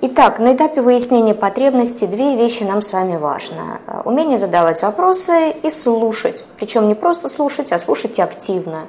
Итак, 0.00 0.38
на 0.38 0.54
этапе 0.54 0.80
выяснения 0.80 1.34
потребностей 1.34 2.06
две 2.06 2.36
вещи 2.36 2.62
нам 2.62 2.82
с 2.82 2.92
вами 2.92 3.16
важно. 3.16 3.80
Умение 4.04 4.38
задавать 4.38 4.80
вопросы 4.82 5.50
и 5.50 5.70
слушать. 5.70 6.46
Причем 6.56 6.86
не 6.86 6.94
просто 6.94 7.28
слушать, 7.28 7.72
а 7.72 7.80
слушать 7.80 8.20
активно. 8.20 8.86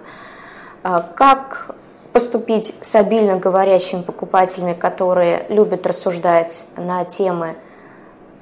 Как 0.84 1.74
поступить 2.14 2.76
с 2.82 2.96
обильно 2.96 3.38
говорящими 3.38 4.04
покупателями, 4.04 4.74
которые 4.74 5.48
любят 5.50 5.88
рассуждать 5.88 6.66
на 6.78 7.04
темы, 7.06 7.56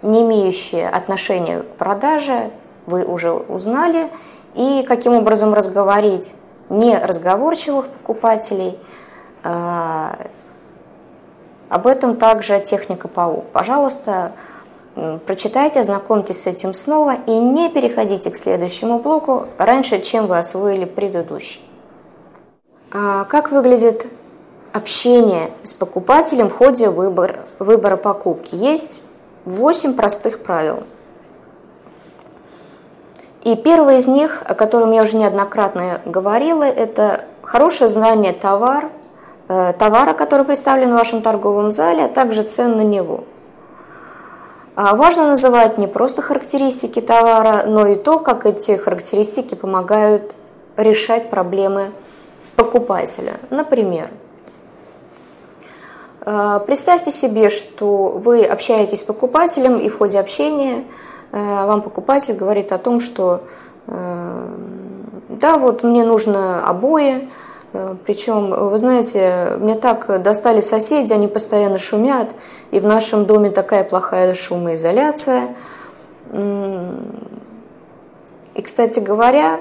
не 0.01 0.23
имеющие 0.23 0.89
отношения 0.89 1.61
к 1.61 1.77
продаже, 1.77 2.51
вы 2.85 3.05
уже 3.05 3.31
узнали, 3.31 4.09
и 4.55 4.83
каким 4.85 5.13
образом 5.13 5.53
разговорить 5.53 6.35
неразговорчивых 6.67 7.87
покупателей. 7.87 8.77
Об 11.69 11.87
этом 11.87 12.15
также 12.15 12.59
техника 12.59 13.07
паук. 13.07 13.45
Пожалуйста, 13.51 14.31
прочитайте, 15.25 15.81
ознакомьтесь 15.81 16.41
с 16.41 16.47
этим 16.47 16.73
снова 16.73 17.15
и 17.25 17.31
не 17.31 17.69
переходите 17.69 18.31
к 18.31 18.35
следующему 18.35 18.99
блоку 18.99 19.47
раньше, 19.57 20.01
чем 20.01 20.27
вы 20.27 20.37
освоили 20.37 20.85
предыдущий. 20.85 21.61
А 22.91 23.25
как 23.25 23.51
выглядит 23.51 24.05
общение 24.71 25.51
с 25.63 25.73
покупателем 25.73 26.49
в 26.49 26.55
ходе 26.55 26.89
выбора, 26.89 27.39
выбора 27.59 27.97
покупки? 27.97 28.55
Есть 28.55 29.03
8 29.45 29.93
простых 29.93 30.43
правил. 30.43 30.83
И 33.43 33.55
первое 33.55 33.97
из 33.97 34.07
них, 34.07 34.41
о 34.45 34.55
котором 34.55 34.91
я 34.91 35.03
уже 35.03 35.15
неоднократно 35.15 36.01
говорила, 36.05 36.63
это 36.63 37.25
хорошее 37.41 37.89
знание 37.89 38.33
товар, 38.33 38.85
э, 38.85 38.96
товара, 39.47 40.13
который 40.13 40.45
представлен 40.45 40.91
в 40.91 40.97
вашем 40.97 41.21
торговом 41.21 41.71
зале, 41.71 42.05
а 42.05 42.09
также 42.09 42.43
цен 42.43 42.75
на 42.75 42.81
него. 42.81 43.23
А 44.75 44.95
важно 44.95 45.25
называть 45.25 45.79
не 45.79 45.87
просто 45.87 46.21
характеристики 46.21 47.01
товара, 47.01 47.63
но 47.65 47.87
и 47.87 47.95
то, 47.95 48.19
как 48.19 48.45
эти 48.45 48.75
характеристики 48.75 49.55
помогают 49.55 50.35
решать 50.75 51.31
проблемы 51.31 51.91
покупателя. 52.55 53.33
Например, 53.49 54.11
э, 56.25 56.59
представьте 56.67 57.09
себе, 57.09 57.49
что 57.49 58.09
вы 58.09 58.45
общаетесь 58.45 59.01
с 59.01 59.03
покупателем, 59.03 59.79
и 59.79 59.89
в 59.89 59.97
ходе 59.97 60.19
общения 60.19 60.83
э, 61.31 61.37
вам 61.65 61.81
покупатель 61.81 62.35
говорит 62.35 62.71
о 62.71 62.77
том, 62.77 62.99
что 62.99 63.41
э, 63.87 64.47
да, 65.29 65.57
вот 65.57 65.81
мне 65.81 66.03
нужно 66.03 66.67
обои, 66.67 67.29
причем, 68.05 68.69
вы 68.69 68.77
знаете, 68.77 69.57
мне 69.59 69.75
так 69.75 70.21
достали 70.21 70.61
соседи, 70.61 71.13
они 71.13 71.27
постоянно 71.27 71.79
шумят, 71.79 72.29
и 72.71 72.79
в 72.79 72.85
нашем 72.85 73.25
доме 73.25 73.49
такая 73.49 73.83
плохая 73.83 74.33
шумоизоляция. 74.33 75.55
И, 78.55 78.61
кстати 78.61 78.99
говоря, 78.99 79.59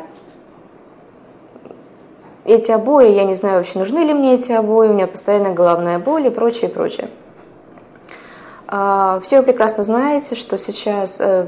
эти 2.45 2.71
обои, 2.71 3.11
я 3.11 3.25
не 3.25 3.35
знаю 3.35 3.59
вообще, 3.59 3.79
нужны 3.79 3.99
ли 4.01 4.15
мне 4.15 4.35
эти 4.35 4.53
обои, 4.53 4.89
у 4.89 4.93
меня 4.93 5.07
постоянно 5.07 5.53
головная 5.53 5.99
боль 5.99 6.27
и 6.27 6.31
прочее, 6.31 6.71
прочее. 6.71 7.09
А, 8.69 9.21
все 9.23 9.39
вы 9.39 9.45
прекрасно 9.45 9.85
знаете, 9.85 10.35
что 10.35 10.59
сейчас 10.59 11.21
э, 11.21 11.47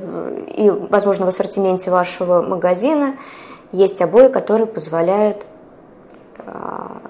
и, 0.56 0.70
возможно, 0.70 1.26
в 1.26 1.28
ассортименте 1.28 1.90
вашего 1.90 2.42
магазина 2.42 3.14
есть 3.72 4.00
обои, 4.00 4.28
которые 4.28 4.66
позволяют... 4.66 5.38
А, 6.52 7.00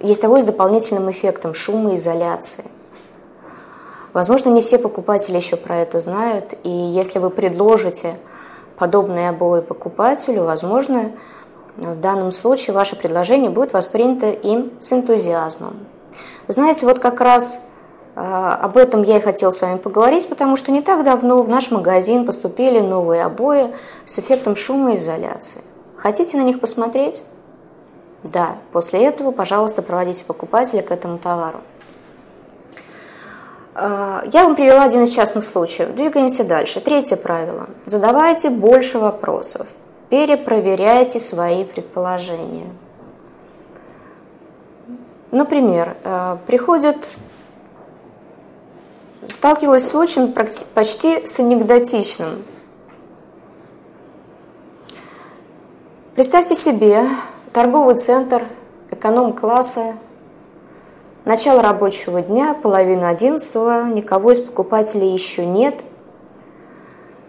есть 0.00 0.24
обои 0.24 0.40
с 0.40 0.44
дополнительным 0.44 1.10
эффектом 1.10 1.54
шумоизоляции. 1.54 2.64
Возможно, 4.12 4.48
не 4.50 4.62
все 4.62 4.78
покупатели 4.78 5.36
еще 5.36 5.56
про 5.56 5.78
это 5.78 6.00
знают, 6.00 6.54
и 6.64 6.70
если 6.70 7.18
вы 7.18 7.30
предложите 7.30 8.16
подобные 8.76 9.28
обои 9.28 9.60
покупателю, 9.60 10.44
возможно, 10.44 11.12
в 11.76 12.00
данном 12.00 12.32
случае 12.32 12.74
ваше 12.74 12.96
предложение 12.96 13.50
будет 13.50 13.72
воспринято 13.72 14.30
им 14.30 14.72
с 14.80 14.92
энтузиазмом. 14.92 15.76
Вы 16.48 16.54
знаете, 16.54 16.86
вот 16.86 16.98
как 16.98 17.20
раз 17.20 17.62
а, 18.16 18.56
об 18.56 18.76
этом 18.76 19.02
я 19.02 19.18
и 19.18 19.20
хотел 19.20 19.52
с 19.52 19.62
вами 19.62 19.78
поговорить, 19.78 20.28
потому 20.28 20.56
что 20.56 20.72
не 20.72 20.82
так 20.82 21.04
давно 21.04 21.42
в 21.42 21.48
наш 21.48 21.70
магазин 21.70 22.26
поступили 22.26 22.80
новые 22.80 23.24
обои 23.24 23.72
с 24.06 24.18
эффектом 24.18 24.56
шумоизоляции. 24.56 25.62
Хотите 25.96 26.36
на 26.36 26.42
них 26.42 26.60
посмотреть? 26.60 27.22
Да, 28.22 28.58
после 28.72 29.04
этого, 29.04 29.30
пожалуйста, 29.30 29.82
проводите 29.82 30.24
покупателя 30.24 30.82
к 30.82 30.90
этому 30.90 31.18
товару. 31.18 31.60
А, 33.74 34.22
я 34.32 34.44
вам 34.44 34.56
привела 34.56 34.82
один 34.84 35.04
из 35.04 35.10
частных 35.10 35.44
случаев. 35.44 35.94
Двигаемся 35.94 36.44
дальше. 36.44 36.80
Третье 36.80 37.16
правило. 37.16 37.68
Задавайте 37.86 38.50
больше 38.50 38.98
вопросов 38.98 39.66
перепроверяйте 40.10 41.18
свои 41.20 41.64
предположения. 41.64 42.70
Например, 45.30 45.96
э, 46.02 46.36
приходит, 46.46 47.10
сталкивалась 49.28 49.84
с 49.84 49.90
случаем 49.90 50.34
почти 50.74 51.24
с 51.24 51.38
анекдотичным. 51.38 52.42
Представьте 56.16 56.56
себе 56.56 57.06
торговый 57.52 57.96
центр 57.96 58.46
эконом-класса, 58.90 59.94
начало 61.24 61.62
рабочего 61.62 62.22
дня, 62.22 62.54
половина 62.54 63.08
одиннадцатого, 63.08 63.84
никого 63.84 64.32
из 64.32 64.40
покупателей 64.40 65.12
еще 65.12 65.46
нет– 65.46 65.74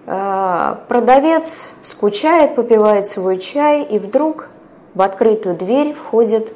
Э, 0.06 0.76
продавец 0.88 1.70
скучает, 1.84 2.56
попивает 2.56 3.08
свой 3.08 3.38
чай, 3.38 3.84
и 3.84 4.00
вдруг 4.00 4.50
в 4.94 5.02
открытую 5.02 5.56
дверь 5.56 5.94
входит 5.94 6.54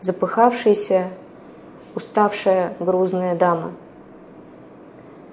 запыхавшаяся, 0.00 1.04
уставшая, 1.94 2.74
грузная 2.78 3.34
дама. 3.34 3.72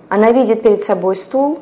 Она 0.09 0.31
видит 0.31 0.61
перед 0.61 0.79
собой 0.79 1.15
стул 1.15 1.59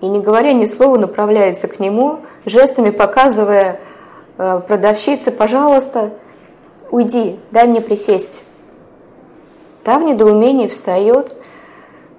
и, 0.00 0.08
не 0.08 0.20
говоря 0.20 0.52
ни 0.52 0.64
слова, 0.64 0.96
направляется 0.96 1.68
к 1.68 1.78
нему, 1.78 2.20
жестами 2.44 2.90
показывая 2.90 3.80
продавщице, 4.66 5.30
пожалуйста, 5.30 6.12
уйди, 6.90 7.38
дай 7.50 7.66
мне 7.66 7.80
присесть. 7.80 8.42
Та 9.84 9.98
в 9.98 10.02
недоумении 10.02 10.68
встает, 10.68 11.36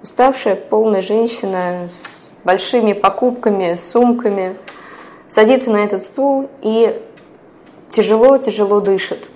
уставшая, 0.02 0.54
полная 0.54 1.02
женщина 1.02 1.88
с 1.90 2.32
большими 2.44 2.92
покупками, 2.92 3.74
сумками, 3.74 4.56
садится 5.28 5.70
на 5.70 5.78
этот 5.78 6.02
стул 6.02 6.50
и 6.60 7.00
тяжело-тяжело 7.88 8.80
дышит. 8.80 9.28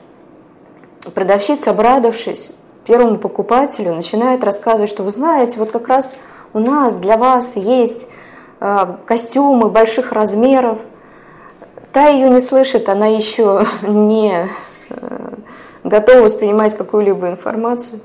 Продавщица, 1.14 1.70
обрадовавшись 1.70 2.50
первому 2.86 3.18
покупателю, 3.18 3.94
начинает 3.94 4.44
рассказывать, 4.44 4.90
что 4.90 5.02
вы 5.02 5.10
знаете, 5.10 5.58
вот 5.58 5.70
как 5.70 5.88
раз 5.88 6.16
у 6.52 6.58
нас 6.58 6.96
для 6.96 7.16
вас 7.16 7.56
есть 7.56 8.08
э, 8.60 8.96
костюмы 9.06 9.68
больших 9.70 10.12
размеров. 10.12 10.78
Та 11.92 12.08
ее 12.08 12.28
не 12.30 12.40
слышит, 12.40 12.88
она 12.88 13.06
еще 13.06 13.64
не 13.82 14.48
э, 14.90 15.28
готова 15.84 16.22
воспринимать 16.22 16.76
какую-либо 16.76 17.28
информацию. 17.28 18.00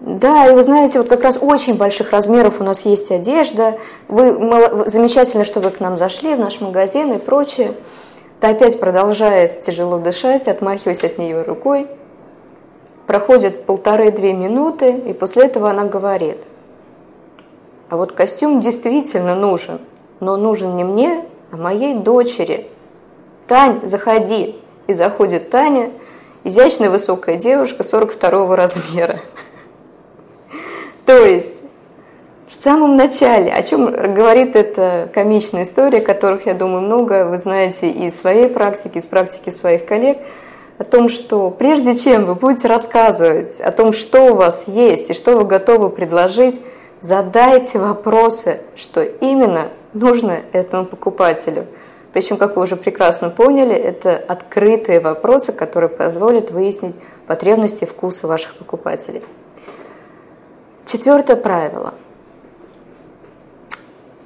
Да, 0.00 0.48
и 0.48 0.54
вы 0.54 0.62
знаете, 0.62 0.98
вот 0.98 1.08
как 1.08 1.22
раз 1.22 1.38
очень 1.40 1.76
больших 1.76 2.10
размеров 2.10 2.60
у 2.60 2.64
нас 2.64 2.84
есть 2.84 3.10
одежда. 3.10 3.78
Вы 4.08 4.84
замечательно, 4.86 5.44
что 5.44 5.60
вы 5.60 5.70
к 5.70 5.80
нам 5.80 5.96
зашли 5.96 6.34
в 6.34 6.38
наш 6.38 6.60
магазин 6.60 7.12
и 7.12 7.18
прочее. 7.18 7.74
Та 8.40 8.50
опять 8.50 8.78
продолжает 8.78 9.62
тяжело 9.62 9.98
дышать, 9.98 10.46
отмахиваясь 10.48 11.04
от 11.04 11.16
нее 11.16 11.42
рукой. 11.42 11.88
Проходит 13.06 13.64
полторы-две 13.64 14.34
минуты, 14.34 14.90
и 14.90 15.12
после 15.14 15.44
этого 15.44 15.70
она 15.70 15.84
говорит, 15.84 16.38
а 17.88 17.96
вот 17.96 18.12
костюм 18.12 18.60
действительно 18.60 19.34
нужен, 19.34 19.78
но 20.20 20.36
нужен 20.36 20.76
не 20.76 20.84
мне, 20.84 21.24
а 21.50 21.56
моей 21.56 21.94
дочери. 21.94 22.68
Тань, 23.46 23.80
заходи. 23.84 24.56
И 24.86 24.92
заходит 24.92 25.50
Таня, 25.50 25.90
изящная 26.44 26.90
высокая 26.90 27.36
девушка 27.36 27.82
42 27.82 28.54
размера. 28.54 29.20
То 31.06 31.24
есть 31.24 31.62
в 32.46 32.62
самом 32.62 32.96
начале, 32.96 33.50
о 33.50 33.62
чем 33.62 33.86
говорит 34.14 34.54
эта 34.54 35.08
комичная 35.12 35.62
история, 35.62 36.00
которых, 36.00 36.46
я 36.46 36.54
думаю, 36.54 36.82
много 36.82 37.26
вы 37.26 37.38
знаете 37.38 37.88
и 37.88 38.06
из 38.06 38.20
своей 38.20 38.48
практики, 38.48 38.98
из 38.98 39.06
практики 39.06 39.50
своих 39.50 39.86
коллег, 39.86 40.18
о 40.78 40.84
том, 40.84 41.08
что 41.08 41.50
прежде 41.50 41.96
чем 41.96 42.26
вы 42.26 42.34
будете 42.34 42.68
рассказывать 42.68 43.60
о 43.60 43.70
том, 43.70 43.92
что 43.92 44.32
у 44.32 44.34
вас 44.34 44.68
есть 44.68 45.10
и 45.10 45.14
что 45.14 45.36
вы 45.36 45.44
готовы 45.44 45.88
предложить, 45.88 46.60
задайте 47.00 47.78
вопросы, 47.78 48.60
что 48.76 49.02
именно 49.02 49.68
нужно 49.92 50.40
этому 50.52 50.84
покупателю. 50.84 51.66
Причем, 52.14 52.36
как 52.36 52.54
вы 52.54 52.62
уже 52.62 52.76
прекрасно 52.76 53.28
поняли, 53.28 53.74
это 53.74 54.16
открытые 54.16 55.00
вопросы, 55.00 55.52
которые 55.52 55.90
позволят 55.90 56.52
выяснить 56.52 56.94
потребности 57.26 57.82
и 57.82 57.86
вкусы 57.88 58.28
ваших 58.28 58.54
покупателей. 58.54 59.20
Четвертое 60.86 61.34
правило. 61.34 61.92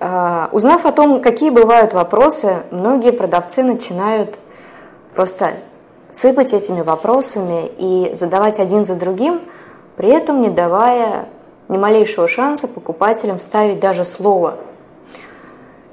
А, 0.00 0.50
узнав 0.52 0.84
о 0.84 0.92
том, 0.92 1.22
какие 1.22 1.48
бывают 1.48 1.94
вопросы, 1.94 2.58
многие 2.70 3.10
продавцы 3.10 3.62
начинают 3.62 4.38
просто 5.14 5.54
сыпать 6.10 6.52
этими 6.52 6.82
вопросами 6.82 7.70
и 7.78 8.14
задавать 8.14 8.60
один 8.60 8.84
за 8.84 8.96
другим, 8.96 9.40
при 9.96 10.10
этом 10.10 10.42
не 10.42 10.50
давая 10.50 11.30
ни 11.68 11.78
малейшего 11.78 12.28
шанса 12.28 12.68
покупателям 12.68 13.38
вставить 13.38 13.80
даже 13.80 14.04
слово. 14.04 14.58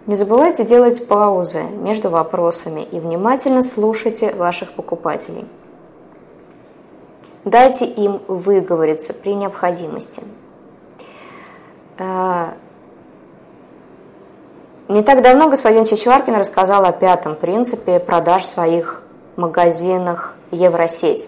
Не 0.08 0.16
забывайте 0.16 0.64
делать 0.64 1.08
паузы 1.08 1.64
между 1.64 2.12
вопросами 2.12 2.82
и 2.82 3.00
внимательно 3.00 3.64
слушайте 3.64 4.34
ваших 4.36 4.74
покупателей. 4.74 5.48
Дайте 7.44 7.86
им 7.86 8.22
выговориться 8.28 9.14
при 9.14 9.34
необходимости. 9.34 10.22
А, 11.98 12.54
не 14.88 15.02
так 15.02 15.24
давно 15.24 15.50
господин 15.50 15.86
Чичваркин 15.86 16.36
рассказал 16.36 16.86
о 16.86 16.92
пятом 16.92 17.36
принципе 17.36 18.00
продаж 18.00 18.46
своих 18.46 19.02
магазинах 19.38 20.36
Евросеть. 20.52 21.28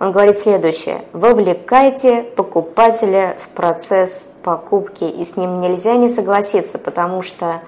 Он 0.00 0.12
говорит 0.12 0.38
следующее. 0.38 1.04
Вовлекайте 1.12 2.22
покупателя 2.22 3.36
в 3.38 3.48
процесс 3.48 4.28
покупки, 4.42 5.04
и 5.04 5.24
с 5.24 5.36
ним 5.36 5.60
нельзя 5.60 5.96
не 5.96 6.08
согласиться, 6.08 6.78
потому 6.78 7.22
что 7.22 7.60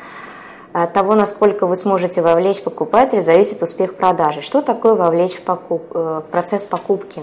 от 0.72 0.92
того, 0.92 1.14
насколько 1.14 1.66
вы 1.66 1.76
сможете 1.76 2.22
вовлечь 2.22 2.62
покупателя, 2.62 3.20
зависит 3.20 3.62
успех 3.62 3.96
продажи. 3.96 4.42
Что 4.42 4.62
такое 4.62 4.94
вовлечь 4.94 5.36
в, 5.36 5.42
покуп... 5.42 5.84
Э, 5.94 6.22
в 6.26 6.30
процесс 6.30 6.64
покупки? 6.64 7.22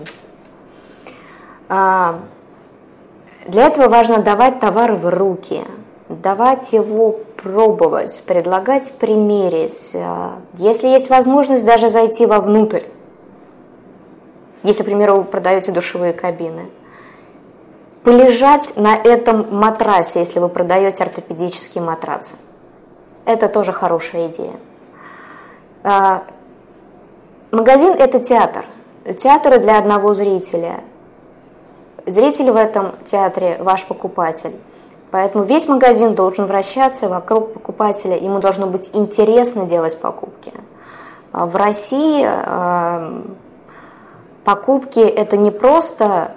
А, 1.69 2.19
для 3.45 3.67
этого 3.67 3.87
важно 3.87 4.19
давать 4.21 4.59
товар 4.59 4.93
в 4.93 5.09
руки– 5.09 5.61
давать 6.09 6.73
его 6.73 7.19
пробовать, 7.41 8.23
предлагать 8.25 8.93
примерить. 8.99 9.93
А, 9.95 10.39
если 10.57 10.87
есть 10.87 11.09
возможность 11.09 11.65
даже 11.65 11.89
зайти 11.89 12.25
вовнутрь, 12.25 12.83
если, 14.63 14.83
к 14.83 14.85
примеру, 14.85 15.17
вы 15.17 15.23
продаете 15.23 15.71
душевые 15.71 16.13
кабины, 16.13 16.69
полежать 18.03 18.73
на 18.75 18.95
этом 18.95 19.47
матрасе, 19.55 20.19
если 20.19 20.39
вы 20.39 20.49
продаете 20.49 21.03
ортопедические 21.03 21.83
матрацы. 21.83 22.35
Это 23.27 23.49
тоже 23.49 23.73
хорошая 23.73 24.29
идея. 24.29 24.53
А, 25.83 26.23
магазин– 27.51 27.93
это 27.99 28.21
театр. 28.21 28.65
Театр 29.17 29.59
для 29.59 29.77
одного 29.77 30.13
зрителя. 30.13 30.79
Зритель 32.05 32.51
в 32.51 32.55
этом 32.55 32.93
театре– 33.03 33.57
ваш 33.59 33.83
покупатель. 33.83 34.55
Поэтому 35.11 35.43
весь 35.43 35.67
магазин 35.67 36.15
должен 36.15 36.45
вращаться 36.45 37.09
вокруг 37.09 37.51
покупателя, 37.51 38.15
ему 38.15 38.39
должно 38.39 38.65
быть 38.65 38.91
интересно 38.93 39.65
делать 39.65 39.99
покупки. 39.99 40.53
А 41.33 41.47
в 41.47 41.55
России 41.57 42.25
э, 42.25 43.21
покупки 44.45 45.01
это 45.01 45.35
не 45.35 45.51
просто 45.51 46.31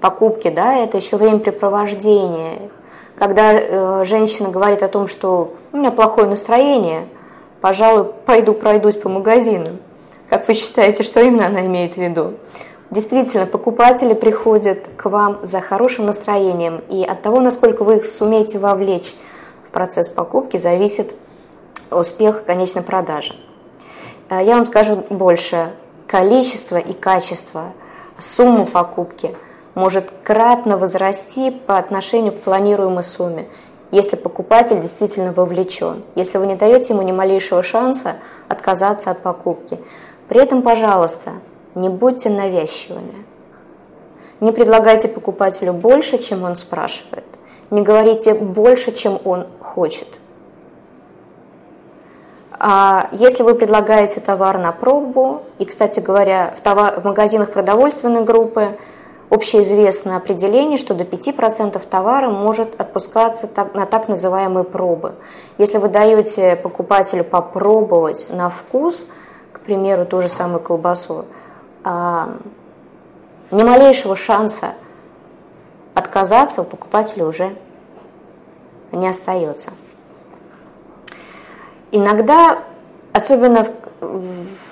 покупки, 0.00 0.48
да, 0.48 0.76
это 0.76 0.96
еще 0.96 1.18
времяпрепровождение. 1.18 2.70
Когда 3.18 3.52
э, 3.52 4.04
женщина 4.04 4.50
говорит 4.50 4.82
о 4.84 4.88
том, 4.88 5.08
что 5.08 5.54
у 5.72 5.76
меня 5.76 5.90
плохое 5.90 6.28
настроение, 6.28 7.08
пожалуй, 7.60 8.04
пойду 8.04 8.54
пройдусь 8.54 8.96
по 8.96 9.08
магазинам. 9.08 9.78
Как 10.30 10.46
вы 10.46 10.54
считаете, 10.54 11.02
что 11.02 11.20
именно 11.20 11.46
она 11.46 11.66
имеет 11.66 11.94
в 11.94 11.98
виду? 11.98 12.34
Действительно, 12.90 13.46
покупатели 13.46 14.14
приходят 14.14 14.78
к 14.96 15.10
вам 15.10 15.40
за 15.42 15.60
хорошим 15.60 16.06
настроением, 16.06 16.80
и 16.88 17.04
от 17.04 17.20
того, 17.20 17.40
насколько 17.40 17.82
вы 17.82 17.96
их 17.96 18.06
сумеете 18.06 18.58
вовлечь 18.58 19.14
в 19.66 19.72
процесс 19.72 20.08
покупки, 20.08 20.56
зависит 20.56 21.12
успех 21.90 22.44
конечной 22.44 22.82
продажи. 22.82 23.34
Э, 24.30 24.44
я 24.44 24.56
вам 24.56 24.66
скажу 24.66 25.04
больше. 25.10 25.72
Количество 26.06 26.76
и 26.76 26.94
качество, 26.94 27.72
сумму 28.18 28.64
покупки 28.64 29.36
может 29.78 30.10
кратно 30.24 30.76
возрасти 30.76 31.52
по 31.52 31.78
отношению 31.78 32.32
к 32.32 32.40
планируемой 32.40 33.04
сумме, 33.04 33.46
если 33.92 34.16
покупатель 34.16 34.80
действительно 34.80 35.32
вовлечен, 35.32 36.02
если 36.16 36.38
вы 36.38 36.48
не 36.48 36.56
даете 36.56 36.94
ему 36.94 37.02
ни 37.02 37.12
малейшего 37.12 37.62
шанса 37.62 38.16
отказаться 38.48 39.12
от 39.12 39.22
покупки. 39.22 39.78
При 40.28 40.40
этом, 40.40 40.62
пожалуйста, 40.62 41.34
не 41.76 41.88
будьте 41.88 42.28
навязчивыми. 42.28 43.24
Не 44.40 44.50
предлагайте 44.50 45.06
покупателю 45.06 45.72
больше, 45.72 46.18
чем 46.18 46.42
он 46.42 46.56
спрашивает. 46.56 47.24
Не 47.70 47.82
говорите 47.82 48.34
больше, 48.34 48.90
чем 48.90 49.20
он 49.24 49.46
хочет. 49.60 50.08
А 52.58 53.08
если 53.12 53.44
вы 53.44 53.54
предлагаете 53.54 54.18
товар 54.18 54.58
на 54.58 54.72
пробу, 54.72 55.42
и, 55.58 55.64
кстати 55.64 56.00
говоря, 56.00 56.52
в, 56.56 56.60
товар, 56.62 57.00
в 57.00 57.04
магазинах 57.04 57.52
продовольственной 57.52 58.24
группы 58.24 58.76
общеизвестное 59.30 60.16
определение, 60.16 60.78
что 60.78 60.94
до 60.94 61.04
5% 61.04 61.80
товара 61.88 62.30
может 62.30 62.80
отпускаться 62.80 63.48
на 63.74 63.86
так 63.86 64.08
называемые 64.08 64.64
пробы. 64.64 65.14
Если 65.58 65.78
вы 65.78 65.88
даете 65.88 66.56
покупателю 66.56 67.24
попробовать 67.24 68.28
на 68.30 68.48
вкус, 68.48 69.06
к 69.52 69.60
примеру, 69.60 70.06
ту 70.06 70.22
же 70.22 70.28
самую 70.28 70.60
колбасу, 70.60 71.26
а, 71.84 72.36
ни 73.50 73.62
малейшего 73.62 74.16
шанса 74.16 74.74
отказаться 75.94 76.62
у 76.62 76.64
покупателя 76.64 77.26
уже 77.26 77.56
не 78.92 79.08
остается. 79.08 79.72
Иногда, 81.90 82.58
особенно 83.12 83.66
в 84.00 84.67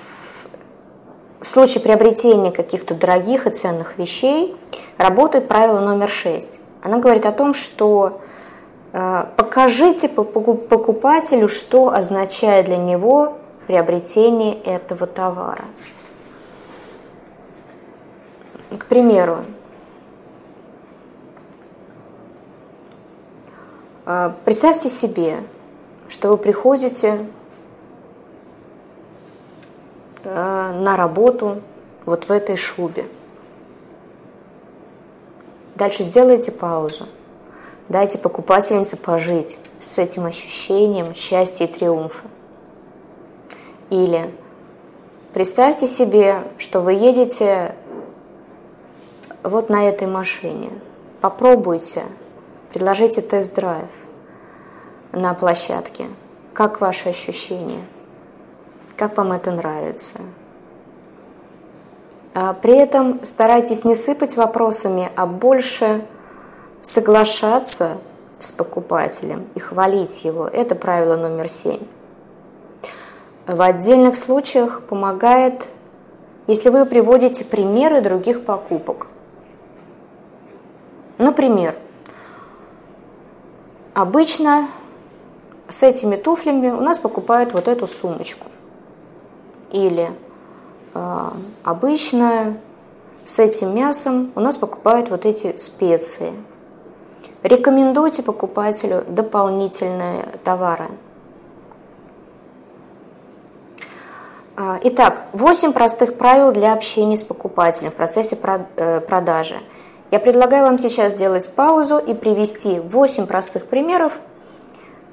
случае 1.47 1.81
приобретения 1.81 2.51
каких-то 2.51 2.93
дорогих 2.93 3.47
и 3.47 3.51
ценных 3.51 3.97
вещей, 3.97 4.55
работает 4.97 5.47
правило 5.47 5.79
номер 5.79 6.09
шесть. 6.09 6.59
Она 6.81 6.99
говорит 6.99 7.25
о 7.25 7.31
том, 7.31 7.53
что 7.53 8.21
э, 8.93 9.25
покажите 9.35 10.09
покупателю, 10.09 11.47
что 11.47 11.89
означает 11.89 12.65
для 12.65 12.77
него 12.77 13.37
приобретение 13.67 14.55
этого 14.63 15.05
товара. 15.05 15.65
К 18.69 18.85
примеру, 18.85 19.45
а, 24.05 24.35
представьте 24.45 24.89
себе, 24.89 25.37
что 26.09 26.29
вы 26.29 26.37
приходите 26.37 27.25
на 30.27 30.97
работу 30.97 31.61
вот 32.05 32.25
в 32.25 32.31
этой 32.31 32.57
шубе. 32.57 33.05
Дальше 35.75 36.03
сделайте 36.03 36.51
паузу. 36.51 37.07
Дайте 37.87 38.17
покупательнице 38.17 38.97
пожить 38.97 39.59
с 39.79 39.97
этим 39.97 40.25
ощущением 40.25 41.15
счастья 41.15 41.65
и 41.65 41.71
триумфа. 41.71 42.27
Или 43.89 44.33
представьте 45.33 45.87
себе, 45.87 46.43
что 46.57 46.81
вы 46.81 46.93
едете 46.93 47.75
вот 49.43 49.69
на 49.69 49.87
этой 49.87 50.07
машине. 50.07 50.71
Попробуйте, 51.21 52.03
предложите 52.73 53.21
тест-драйв 53.21 53.89
на 55.13 55.33
площадке. 55.33 56.07
Как 56.53 56.81
ваши 56.81 57.09
ощущения? 57.09 57.85
Как 58.97 59.15
вам 59.15 59.31
это 59.31 59.51
нравится? 59.51 60.19
А 62.33 62.53
при 62.53 62.75
этом 62.75 63.23
старайтесь 63.23 63.85
не 63.85 63.95
сыпать 63.95 64.35
вопросами, 64.35 65.09
а 65.15 65.25
больше 65.25 66.05
соглашаться 66.81 67.97
с 68.39 68.51
покупателем 68.51 69.47
и 69.55 69.59
хвалить 69.59 70.25
его. 70.25 70.47
Это 70.47 70.75
правило 70.75 71.15
номер 71.15 71.47
семь. 71.47 71.81
В 73.45 73.61
отдельных 73.61 74.17
случаях 74.17 74.81
помогает, 74.81 75.65
если 76.47 76.69
вы 76.69 76.85
приводите 76.85 77.45
примеры 77.45 78.01
других 78.01 78.43
покупок– 78.43 79.07
Например, 81.17 81.75
обычно 83.95 84.67
с 85.67 85.81
этими 85.81 86.15
туфлями 86.15 86.69
у 86.69 86.81
нас 86.81 86.99
покупают 86.99 87.53
вот 87.53 87.67
эту 87.67 87.87
сумочку. 87.87 88.45
Или 89.71 90.09
э, 90.93 91.29
обычно 91.63 92.57
с 93.25 93.39
этим 93.39 93.75
мясом 93.75 94.31
у 94.35 94.39
нас 94.39 94.57
покупают 94.57 95.09
вот 95.09 95.25
эти 95.25 95.57
специи. 95.57 96.33
Рекомендуйте 97.43 98.23
покупателю 98.23 99.03
дополнительные 99.07 100.39
товары. 100.43 100.89
А, 104.55 104.79
итак, 104.83 105.23
8 105.33 105.71
простых 105.71 106.17
правил 106.17 106.51
для 106.51 106.73
общения 106.73 107.15
с 107.15 107.23
покупателем 107.23 107.91
в 107.91 107.95
процессе 107.95 108.37
э, 108.75 109.01
продажи– 109.01 109.61
Я 110.09 110.19
предлагаю 110.21 110.63
вам 110.63 110.79
сейчас 110.79 111.13
сделать 111.13 111.53
паузу 111.53 111.97
и 111.97 112.13
привести 112.13 112.79
8 112.79 113.27
простых 113.27 113.65
примеров, 113.65 114.13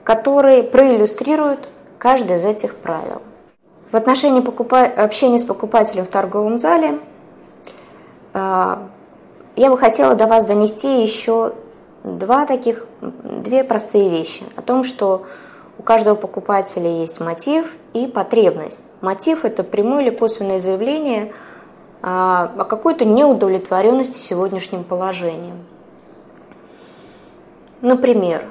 которые 0.05 0.63
проиллюстрируют 0.63 1.69
каждое 1.99 2.37
из 2.37 2.45
этих 2.45 2.77
правил. 2.77 3.23
В 3.95 3.97
отношении 3.97 4.41
покупа... 4.41 4.83
общения 4.83 5.39
с 5.39 5.45
покупателем 5.45 6.05
в 6.05 6.09
торговом 6.09 6.59
зале 6.59 6.99
э, 8.33 8.77
я 9.55 9.71
бы 9.71 9.79
хотела 9.79 10.17
до 10.17 10.27
вас 10.27 10.45
донести 10.45 11.01
еще 11.01 11.53
два 12.03 12.45
таких, 12.45 12.89
две 13.01 13.63
простые 13.63 14.11
вещи 14.11 14.43
о 14.57 14.63
том, 14.63 14.83
что 14.83 15.27
у 15.79 15.85
каждого 15.85 16.17
покупателя 16.17 16.91
есть 16.91 17.21
мотив 17.21 17.77
и 17.93 18.09
потребность. 18.09 18.91
Мотив– 19.01 19.45
это 19.45 19.63
прямое 19.63 20.03
или 20.03 20.11
косвенное 20.11 20.59
заявление 20.59 21.33
а, 22.03 22.51
о 22.59 22.65
какой-то 22.65 23.05
неудовлетворенности 23.05 24.19
сегодняшним 24.19 24.83
положением. 24.83 25.65
Например, 27.81 28.45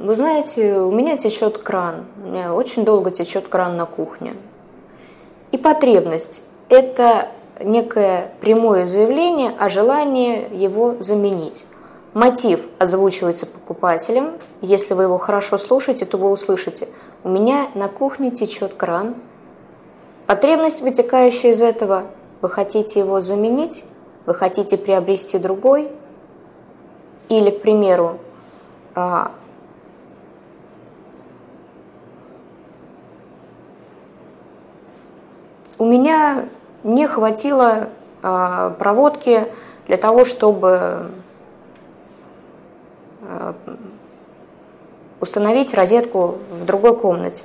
вы 0.00 0.14
знаете, 0.14 0.78
у 0.78 0.90
меня 0.90 1.18
течет 1.18 1.58
кран, 1.58 2.06
у 2.24 2.28
меня 2.28 2.54
очень 2.54 2.84
долго 2.84 3.10
течет 3.10 3.48
кран 3.48 3.76
на 3.76 3.84
кухне. 3.84 4.34
И 5.52 5.58
потребность– 5.58 6.42
это 6.70 7.28
некое 7.62 8.32
прямое 8.40 8.86
заявление 8.86 9.52
о 9.58 9.68
желании 9.68 10.48
его 10.56 10.96
заменить. 11.00 11.66
Мотив 12.14 12.60
озвучивается 12.78 13.46
покупателем. 13.46 14.32
Если 14.62 14.94
вы 14.94 15.02
его 15.04 15.18
хорошо 15.18 15.58
слушаете, 15.58 16.06
то 16.06 16.16
вы 16.16 16.30
услышите. 16.30 16.88
У 17.22 17.28
меня 17.28 17.68
на 17.74 17.88
кухне 17.88 18.30
течет 18.30 18.72
кран. 18.74 19.16
Потребность, 20.26 20.80
вытекающая 20.80 21.50
из 21.50 21.60
этого, 21.60 22.04
вы 22.40 22.48
хотите 22.48 23.00
его 23.00 23.20
заменить, 23.20 23.84
вы 24.24 24.34
хотите 24.34 24.78
приобрести 24.78 25.38
другой. 25.38 25.90
Или, 27.28 27.50
к 27.50 27.60
примеру, 27.60 28.18
у 35.80 35.86
меня 35.86 36.44
не 36.84 37.06
хватило 37.08 37.88
а, 38.22 38.70
проводки 38.70 39.46
для 39.86 39.96
того, 39.96 40.26
чтобы 40.26 41.10
а, 43.22 43.54
установить 45.20 45.72
розетку 45.72 46.36
в 46.50 46.66
другой 46.66 46.94
комнате. 46.94 47.44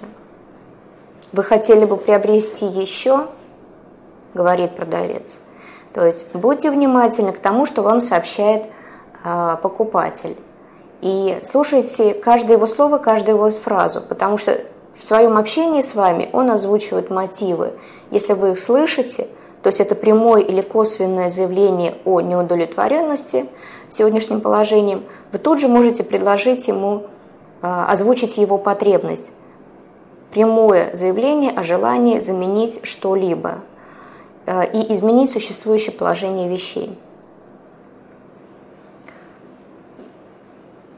Вы 1.32 1.44
хотели 1.44 1.86
бы 1.86 1.96
приобрести 1.96 2.66
еще, 2.66 3.28
говорит 4.34 4.76
продавец. 4.76 5.40
То 5.94 6.06
есть 6.06 6.28
будьте 6.34 6.72
внимательны 6.72 7.32
к 7.32 7.40
тому, 7.40 7.66
что 7.66 7.84
вам 7.84 8.02
сообщает 8.02 8.64
а, 9.24 9.56
покупатель. 9.56 10.36
И 11.00 11.40
слушайте 11.44 12.14
каждое 12.14 12.58
его 12.58 12.68
слово, 12.68 12.98
каждую 12.98 13.38
его 13.38 13.50
фразу, 13.52 14.02
потому 14.02 14.38
что 14.38 14.60
в 14.98 15.04
своем 15.04 15.38
общении 15.38 15.82
с 15.82 15.94
вами 15.96 16.30
он 16.32 16.50
озвучивает 16.50 17.10
мотивы. 17.10 17.74
Если 18.12 18.34
вы 18.34 18.52
их 18.52 18.60
слышите, 18.60 19.28
то 19.62 19.68
есть 19.68 19.80
это 19.80 19.96
прямое 19.96 20.42
или 20.42 20.62
косвенное 20.62 21.30
заявление 21.30 21.96
о 22.06 22.22
неудовлетворенности 22.22 23.48
сегодняшним 23.90 24.42
положением, 24.42 25.04
вы 25.32 25.40
тут 25.40 25.60
же 25.60 25.68
можете 25.68 26.04
предложить 26.04 26.68
ему 26.68 27.08
а, 27.62 27.92
озвучить 27.92 28.38
его 28.38 28.58
потребность. 28.58 29.32
Прямое 30.32 30.96
заявление 30.96 31.52
о 31.52 31.64
желании 31.64 32.20
заменить 32.20 32.80
что-либо 32.84 33.60
а, 34.46 34.64
и 34.64 34.94
изменить 34.94 35.30
существующее 35.30 35.94
положение 35.94 36.48
вещей. 36.48 36.98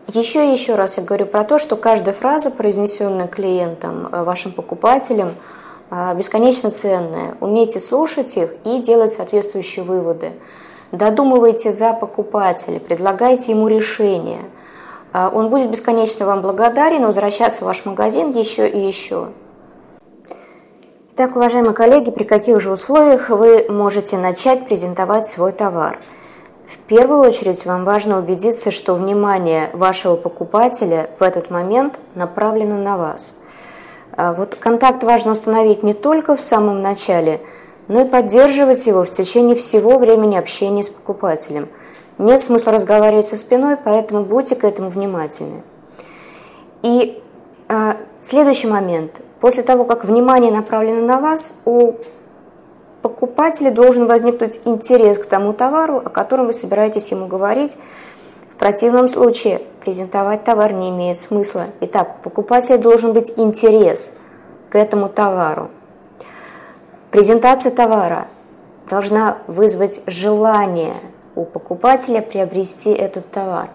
Еще 0.08 0.48
и 0.48 0.54
еще 0.54 0.76
раз 0.76 0.98
я 0.98 1.04
говорю 1.04 1.26
про 1.26 1.44
то, 1.44 1.60
что 1.60 1.76
каждая 1.76 2.16
фраза, 2.16 2.50
произнесенная 2.50 3.28
клиентом, 3.28 4.08
э, 4.10 4.24
вашим 4.24 4.54
покупателем, 4.54 5.36
э, 5.92 6.16
бесконечно 6.16 6.72
ценная. 6.72 7.36
Умейте 7.42 7.82
слушать 7.82 8.38
их 8.38 8.54
и 8.64 8.82
делать 8.82 9.12
соответствующие 9.12 9.84
выводы. 9.84 10.32
Додумывайте 10.94 11.74
за 11.74 11.92
покупателя, 11.92 12.80
предлагайте 12.80 13.52
ему 13.52 13.68
решение. 13.68 14.46
Э, 15.14 15.30
он 15.34 15.50
будет 15.50 15.70
бесконечно 15.70 16.26
вам 16.26 16.42
благодарен, 16.42 17.06
возвращаться 17.06 17.66
в 17.66 17.68
ваш 17.68 17.84
магазин 17.84 18.32
еще 18.32 18.66
и 18.66 18.80
еще. 18.80 19.32
Итак, 21.16 21.36
уважаемые 21.36 21.74
коллеги, 21.74 22.12
при 22.12 22.24
каких 22.24 22.62
же 22.62 22.72
условиях 22.72 23.30
вы 23.30 23.66
можете 23.68 24.18
начать 24.18 24.68
презентовать 24.68 25.28
свой 25.28 25.52
товар– 25.52 26.00
в 26.68 26.78
первую 26.80 27.22
очередь 27.22 27.66
вам 27.66 27.86
важно 27.86 28.20
убедиться, 28.20 28.72
что 28.72 28.96
внимание 28.96 29.70
вашего 29.74 30.18
покупателя 30.18 31.10
в 31.18 31.24
этот 31.24 31.50
момент 31.50 31.98
направлено 32.14 32.78
на 32.78 32.98
вас. 32.98 33.38
А 34.12 34.34
вот 34.34 34.56
контакт 34.56 35.02
важно 35.04 35.32
установить 35.32 35.82
не 35.84 35.94
только 35.94 36.36
в 36.36 36.42
самом 36.42 36.82
начале, 36.82 37.40
но 37.88 38.02
и 38.02 38.08
поддерживать 38.08 38.86
его 38.86 39.06
в 39.06 39.12
течение 39.12 39.56
всего 39.56 39.98
времени 39.98 40.36
общения 40.36 40.84
с 40.84 40.90
покупателем. 40.90 41.70
Нет 42.18 42.42
смысла 42.42 42.74
разговаривать 42.74 43.26
со 43.26 43.38
спиной, 43.38 43.78
поэтому 43.82 44.26
будьте 44.26 44.56
к 44.56 44.66
этому 44.66 44.90
внимательны. 44.90 45.62
И 46.82 47.22
э, 47.70 47.94
следующий 48.20 48.68
момент. 48.68 49.12
После 49.40 49.64
того, 49.64 49.86
как 49.86 50.04
внимание 50.04 50.52
направлено 50.52 51.06
на 51.06 51.22
вас, 51.22 51.62
у 51.64 51.94
покупателя 53.18 53.72
должен 53.72 54.06
возникнуть 54.06 54.60
интерес 54.66 55.18
к 55.18 55.26
тому 55.26 55.52
товару, 55.52 55.98
о 55.98 56.10
котором 56.10 56.46
вы 56.46 56.54
собираетесь 56.54 57.12
ему 57.12 57.26
говорить. 57.26 57.76
В 58.54 58.60
противном 58.60 59.10
случае 59.10 59.64
презентовать 59.84 60.44
товар 60.44 60.72
не 60.74 60.90
имеет 60.90 61.18
смысла. 61.18 61.66
Итак, 61.82 62.18
у 62.20 62.24
покупателя 62.24 62.78
должен 62.78 63.14
быть 63.14 63.34
интерес 63.38 64.18
к 64.70 64.76
этому 64.76 65.10
товару. 65.10 65.72
Презентация 67.10 67.72
товара 67.72 68.28
должна 68.88 69.40
вызвать 69.48 70.02
желание 70.06 70.94
у 71.36 71.44
покупателя 71.44 72.22
приобрести 72.22 72.92
этот 72.92 73.32
товар. 73.32 73.70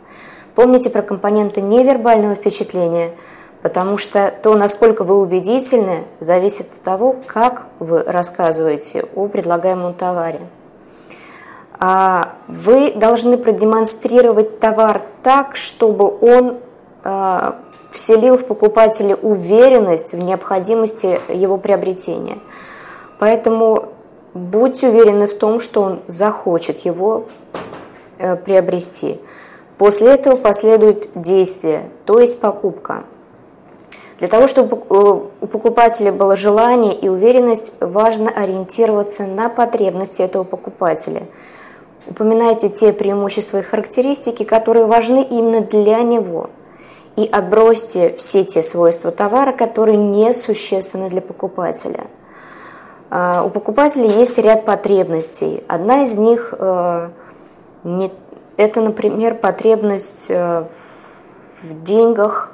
Помните 0.55 0.89
про 0.89 1.03
компоненты 1.03 1.61
невербального 1.61 2.37
впечатления– 2.37 3.11
Потому 3.63 3.97
что 3.97 4.35
то, 4.43 4.57
насколько 4.57 5.05
вы 5.05 5.17
убедительны, 5.19 6.05
зависит 6.19 6.67
от 6.73 6.83
того, 6.83 7.17
как 7.27 7.67
вы 7.79 8.03
рассказываете 8.03 9.05
о 9.15 9.29
предлагаемом 9.29 9.95
товаре. 9.95 10.41
А 11.79 12.35
вы 12.49 12.93
должны 12.93 13.39
продемонстрировать 13.39 14.59
товар 14.61 15.03
так, 15.23 15.57
чтобы 15.57 16.13
он 16.21 16.59
а, 17.05 17.57
вселил 17.93 18.37
в 18.37 18.47
покупателя 18.47 19.17
уверенность 19.17 20.13
в 20.13 20.19
необходимости 20.19 21.21
его 21.29 21.57
приобретения. 21.57 22.39
Поэтому 23.19 23.91
будьте 24.35 24.89
уверены 24.89 25.27
в 25.27 25.35
том, 25.39 25.61
что 25.61 25.83
он 25.83 26.01
захочет 26.09 26.81
его 26.81 27.27
э, 28.19 28.37
приобрести. 28.37 29.21
После 29.79 30.15
этого 30.15 30.37
последует 30.37 31.11
действие, 31.15 31.91
то 32.07 32.19
есть 32.19 32.41
покупка. 32.41 33.05
Для 34.23 34.29
того, 34.29 34.47
чтобы 34.47 34.77
э, 34.77 35.21
у 35.41 35.47
покупателя 35.49 36.13
было 36.13 36.37
желание 36.37 36.95
и 36.95 37.09
уверенность, 37.09 37.73
важно 37.81 38.31
ориентироваться 38.31 39.25
на 39.25 39.49
потребности 39.49 40.23
этого 40.23 40.45
покупателя. 40.45 41.25
Упоминайте 42.07 42.69
те 42.69 42.93
преимущества 42.93 43.59
и 43.59 43.63
характеристики, 43.63 44.45
которые 44.45 44.87
важны 44.87 45.27
именно 45.29 45.61
для 45.63 46.03
него. 46.03 46.51
И 47.17 47.27
отбросьте 47.27 48.15
все 48.17 48.45
те 48.45 48.63
свойства 48.63 49.11
товара, 49.11 49.51
которые 49.53 49.97
несущественны 49.97 51.11
для 51.11 51.21
покупателя. 51.21 52.05
А, 53.11 53.43
у 53.45 53.51
покупателя 53.51 54.07
есть 54.07 54.39
ряд 54.39 54.65
потребностей. 54.65 55.65
Одна 55.67 56.05
из 56.05 56.17
них 56.17 56.55
э, 56.57 57.09
это, 58.57 58.81
например, 58.83 59.35
потребность 59.35 60.27
э, 60.29 60.63
в 61.65 61.83
деньгах, 61.83 62.52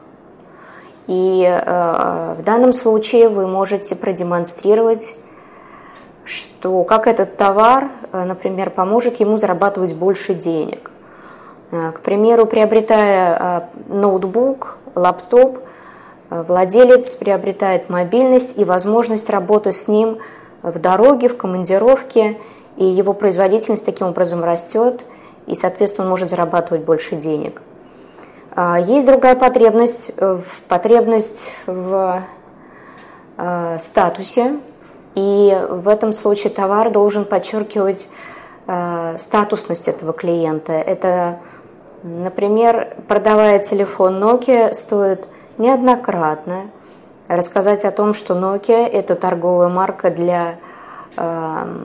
и 1.09 1.43
э, 1.43 2.35
в 2.38 2.43
данном 2.45 2.75
случае 2.75 3.31
вы 3.31 3.47
можете 3.47 3.97
продемонстрировать, 3.97 5.17
что 6.27 6.85
как 6.85 7.07
этот 7.07 7.38
товар, 7.38 7.91
э, 8.12 8.25
например, 8.25 8.69
поможет 8.69 9.19
ему 9.19 9.38
зарабатывать 9.38 9.95
больше 9.95 10.35
денег. 10.35 10.91
Э, 11.71 11.93
к 11.93 12.00
примеру, 12.00 12.45
приобретая 12.45 13.71
ноутбук, 13.88 14.77
лаптоп, 14.95 15.61
владелец 16.29 17.17
приобретает 17.17 17.88
мобильность 17.88 18.59
и 18.59 18.65
возможность 18.67 19.31
работы 19.31 19.73
с 19.73 19.88
ним 19.88 20.19
в 20.62 20.79
дороге, 20.79 21.31
в 21.31 21.38
командировке, 21.38 22.37
и 22.77 22.85
его 22.85 23.15
производительность 23.15 23.87
таким 23.87 24.09
образом 24.09 24.45
растет, 24.45 25.07
и, 25.47 25.55
соответственно, 25.55 26.05
он 26.05 26.11
может 26.11 26.29
зарабатывать 26.29 26.85
больше 26.85 27.17
денег. 27.17 27.62
А, 28.61 28.77
есть 28.77 29.07
другая 29.07 29.37
потребность, 29.37 30.11
э, 30.17 30.41
потребность 30.67 31.53
в 31.67 32.25
э, 33.37 33.79
статусе. 33.79 34.57
И 35.15 35.57
в 35.71 35.87
этом 35.87 36.12
случае 36.12 36.53
товар 36.53 36.91
должен 36.91 37.25
подчеркивать 37.25 38.11
э, 38.67 39.15
статусность 39.17 39.87
этого 39.87 40.12
клиента. 40.12 40.73
Это, 40.73 41.38
например, 42.03 42.97
продавая 43.07 43.61
телефон 43.61 44.21
Nokia, 44.21 44.73
стоит 44.73 45.25
неоднократно 45.57 46.73
рассказать 47.29 47.85
о 47.85 47.93
том, 47.93 48.12
что 48.12 48.35
Nokia– 48.35 48.88
это 48.93 49.15
торговая 49.15 49.69
марка 49.69 50.11
для 50.11 50.57
э, 51.17 51.77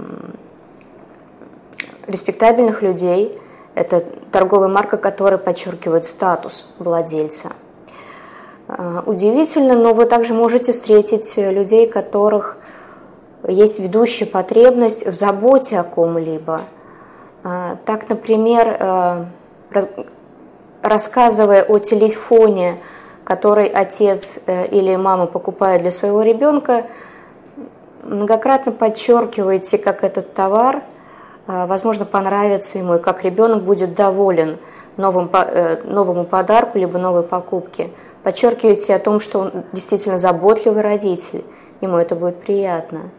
респектабельных 2.08 2.82
людей, 2.82 3.40
это 3.76 4.04
торговая 4.32 4.70
марка, 4.70 4.98
которая 4.98 5.40
подчеркивает 5.40 6.06
статус 6.06 6.70
владельца. 6.80 7.54
Э, 8.68 9.02
удивительно, 9.06 9.76
но 9.76 9.94
вы 9.94 10.06
также 10.06 10.34
можете 10.34 10.74
встретить 10.74 11.36
людей, 11.38 11.88
которых 11.88 12.58
есть 13.48 13.80
ведущая 13.80 14.26
потребность 14.26 15.06
в 15.06 15.14
заботе 15.14 15.80
о 15.80 15.84
ком-либо. 15.84 16.62
Э, 17.44 17.78
так, 17.86 18.10
например, 18.10 18.78
э, 18.80 19.26
рассказывая 20.82 21.64
о 21.64 21.80
телефоне, 21.80 22.78
который 23.24 23.68
отец 23.68 24.40
или 24.48 24.96
мама 24.98 25.28
покупают 25.28 25.82
для 25.82 25.92
своего 25.92 26.22
ребенка, 26.22 26.88
многократно 28.04 28.74
подчеркиваете, 28.74 29.78
как 29.78 30.04
этот 30.04 30.34
товар, 30.34 30.84
возможно, 31.48 32.06
понравится 32.06 32.78
ему, 32.78 32.96
и 32.96 33.00
как 33.00 33.24
ребенок 33.24 33.64
будет 33.64 33.96
доволен 33.96 34.60
новым, 34.98 35.30
новому 35.84 36.26
подарку 36.26 36.78
либо 36.78 36.98
новой 36.98 37.24
покупке– 37.24 37.90
подчеркиваете 38.24 38.96
о 38.96 39.00
том, 39.00 39.20
что 39.20 39.40
он 39.40 39.64
действительно 39.74 40.18
заботливый 40.18 40.82
родитель, 40.82 41.44
ему 41.82 41.98
это 41.98 42.16
будет 42.16 42.42
приятно. 42.42 43.12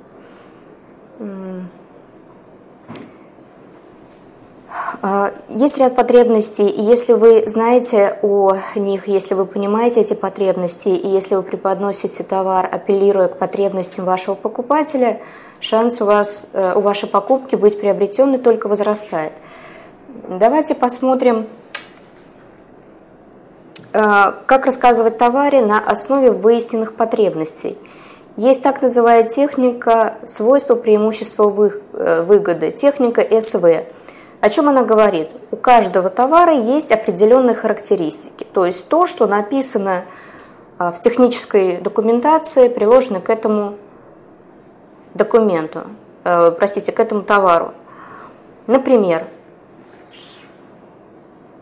А, 5.02 5.32
есть 5.48 5.78
ряд 5.78 5.94
потребностей, 5.94 6.66
и 6.66 6.80
если 6.80 7.12
вы 7.12 7.44
знаете 7.46 8.18
о 8.22 8.56
них, 8.74 9.06
если 9.06 9.34
вы 9.34 9.44
понимаете 9.44 10.00
эти 10.00 10.14
потребности, 10.14 10.88
и 10.88 11.06
если 11.06 11.34
вы 11.36 11.42
преподносите 11.42 12.24
товар, 12.24 12.68
апеллируя 12.72 13.28
к 13.28 13.38
потребностям 13.38 14.04
вашего 14.04 14.34
покупателя, 14.34 15.20
шанс 15.64 16.00
у 16.00 16.04
вас, 16.04 16.48
э, 16.52 16.74
у 16.74 16.80
вашей 16.80 17.08
покупки 17.08 17.56
быть 17.56 17.80
приобретенной 17.80 18.38
только 18.38 18.68
возрастает. 18.68 19.32
Давайте 20.28 20.74
посмотрим 20.74 21.46
Э, 23.94 24.32
как 24.46 24.66
рассказывать 24.66 25.18
товаре 25.18 25.64
на 25.64 25.78
основе 25.78 26.32
выясненных 26.32 26.96
потребностей. 26.96 27.78
Есть 28.36 28.60
так 28.60 28.82
называемая 28.82 29.28
техника 29.28 30.16
свойства 30.26 30.74
преимущества 30.74 31.44
э, 31.92 32.22
выгоды, 32.22 32.72
техника 32.72 33.24
СВ. 33.40 33.84
О 34.40 34.50
чем 34.50 34.68
она 34.68 34.82
говорит? 34.82 35.28
У 35.52 35.56
каждого 35.56 36.10
товара 36.10 36.54
есть 36.54 36.90
определенные 36.90 37.54
характеристики, 37.54 38.44
то 38.52 38.66
есть 38.66 38.88
то, 38.88 39.06
что 39.06 39.28
написано 39.28 40.02
в 40.76 40.98
технической 40.98 41.76
документации, 41.76 42.66
приложено 42.66 43.20
к 43.20 43.30
этому 43.30 43.74
документу, 45.14 45.82
простите, 46.22 46.92
к 46.92 47.00
этому 47.00 47.22
товару. 47.22 47.72
Например, 48.66 49.26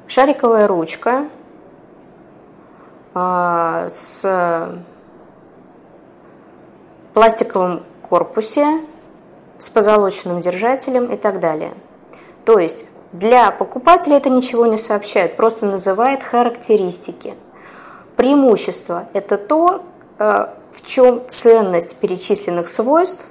шариковая 0.06 0.66
ручка– 0.66 1.28
а, 3.14 3.88
с 3.90 4.26
пластиковым 7.12 7.82
корпусе, 8.09 8.80
с 9.59 9.68
позолоченным 9.68 10.40
держателем 10.40 11.12
и 11.12 11.16
так 11.16 11.40
далее. 11.40 11.75
То 12.47 12.59
есть 12.59 12.87
для 13.12 13.50
покупателя 13.50 14.16
это 14.16 14.30
ничего 14.30 14.64
не 14.64 14.78
сообщает, 14.78 15.37
просто 15.37 15.66
называет 15.66 16.23
характеристики. 16.23 17.34
Преимущество– 18.17 19.08
это 19.12 19.36
то, 19.36 19.82
э, 20.19 20.47
в 20.73 20.86
чем 20.86 21.23
ценность 21.28 22.00
перечисленных 22.00 22.71
свойств 22.71 23.26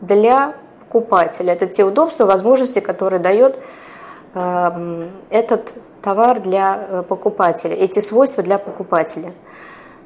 для 0.00 0.54
покупателя. 0.80 1.52
Это 1.52 1.66
те 1.66 1.84
удобства, 1.84 2.26
возможности, 2.26 2.80
которые 2.80 3.20
дает 3.20 3.56
э, 4.34 5.08
этот 5.30 5.72
товар 6.02 6.40
для 6.40 6.86
э, 6.88 7.02
покупателя, 7.08 7.76
эти 7.76 8.00
свойства 8.00 8.42
для 8.42 8.58
покупателя. 8.58 9.32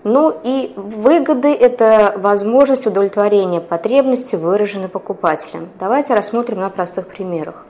Ну 0.04 0.38
и 0.44 0.74
выгоды– 0.76 1.54
это 1.54 2.12
возможность 2.18 2.86
удовлетворения 2.86 3.62
потребностей, 3.62 4.36
выраженной 4.36 4.88
покупателем. 4.88 5.70
Давайте 5.80 6.12
рассмотрим 6.12 6.58
на 6.58 6.68
простых 6.68 7.08
примерах. 7.08 7.64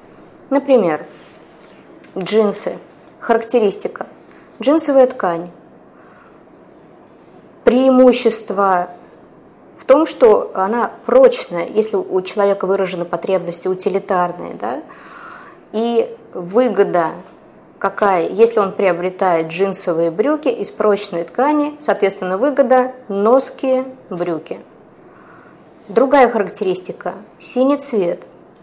Например, 0.50 1.06
джинсы. 2.18 2.78
Характеристика. 3.20 4.06
Джинсовая 4.60 5.06
ткань. 5.06 5.50
Преимущество 7.62 8.88
в 9.84 9.86
том, 9.86 10.06
что 10.06 10.50
она 10.54 10.92
прочная, 11.04 11.66
если 11.66 11.96
у 11.96 12.22
человека 12.22 12.66
выражены 12.66 13.04
потребности 13.04 13.68
утилитарные, 13.68 14.54
да, 14.54 14.82
и 15.72 16.08
выгода 16.32 17.10
какая, 17.78 18.30
если 18.30 18.60
он 18.60 18.72
приобретает 18.72 19.48
джинсовые 19.48 20.10
брюки 20.10 20.48
из 20.48 20.70
прочной 20.70 21.24
ткани, 21.24 21.76
соответственно, 21.80 22.38
выгода– 22.38 22.92
носки 23.08 23.84
брюки. 24.08 24.58
Другая 25.88 26.30
характеристика– 26.30 27.12
синий 27.38 27.76
цвет. 27.76 28.22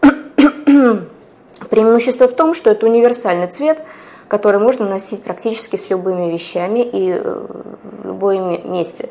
Преимущество 1.70 2.26
в 2.26 2.34
том, 2.34 2.52
что 2.52 2.70
это 2.70 2.84
универсальный 2.84 3.46
цвет, 3.46 3.78
который 4.26 4.58
можно 4.58 4.88
носить 4.88 5.22
практически 5.22 5.76
с 5.76 5.88
любыми 5.88 6.32
вещами 6.32 6.80
и 6.80 7.12
э, 7.12 7.46
в 8.02 8.06
любом 8.08 8.72
месте. 8.72 9.08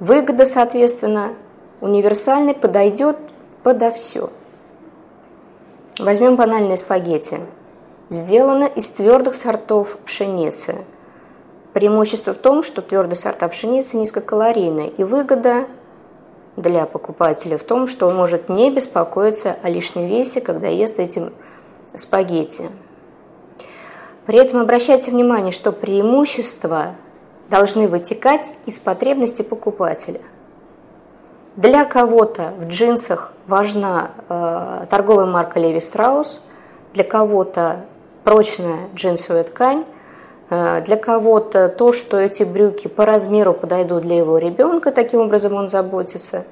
Выгода, 0.00 0.46
соответственно, 0.46 1.34
универсальный, 1.80 2.54
подойдет 2.54 3.16
подо 3.62 3.90
все. 3.90 4.30
Возьмем 5.98 6.36
банальные 6.36 6.76
спагетти– 6.76 7.40
сделана 8.08 8.64
из 8.64 8.90
твердых 8.92 9.34
сортов 9.34 9.96
пшеницы. 10.04 10.84
Преимущество 11.72 12.34
в 12.34 12.38
том, 12.38 12.62
что 12.62 12.82
твердые 12.82 13.16
сорта 13.16 13.48
пшеницы 13.48 13.96
низкокалорийные, 13.96 14.90
и 14.90 15.04
выгода 15.04 15.66
для 16.56 16.86
покупателя 16.86 17.58
в 17.58 17.64
том, 17.64 17.88
что 17.88 18.06
он 18.06 18.16
может 18.16 18.48
не 18.48 18.70
беспокоиться 18.70 19.56
о 19.62 19.68
лишнем 19.68 20.06
весе, 20.06 20.40
когда 20.40 20.68
ест 20.68 21.00
эти 21.00 21.30
спагетти. 21.96 22.70
При 24.26 24.38
этом 24.38 24.60
обращайте 24.60 25.10
внимание, 25.10 25.52
что 25.52 25.72
преимущества 25.72 26.94
должны 27.54 27.86
вытекать 27.86 28.52
из 28.66 28.80
потребностей 28.80 29.44
покупателя. 29.44 30.20
Для 31.54 31.84
кого-то 31.84 32.52
в 32.58 32.66
джинсах 32.66 33.32
важна 33.46 34.10
э, 34.28 34.86
торговая 34.90 35.26
марка 35.26 35.60
Levi 35.60 35.78
Strauss, 35.78 36.40
для 36.94 37.04
кого-то 37.04 37.84
прочная 38.24 38.88
джинсовая 38.96 39.44
ткань. 39.44 39.84
Э, 40.50 40.80
для 40.80 40.96
кого-то 40.96 41.68
то, 41.68 41.92
что 41.92 42.18
эти 42.18 42.42
брюки 42.42 42.88
по 42.88 43.06
размеру 43.06 43.54
подойдут 43.54 44.02
для 44.02 44.16
его 44.16 44.38
ребенка, 44.38 44.90
таким 44.90 45.20
образом 45.20 45.54
он 45.54 45.68
заботится. 45.68 46.46